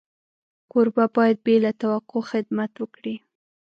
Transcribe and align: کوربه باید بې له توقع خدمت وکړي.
کوربه 0.71 1.05
باید 1.15 1.37
بې 1.45 1.55
له 1.63 1.71
توقع 1.81 2.21
خدمت 2.31 2.71
وکړي. 2.77 3.15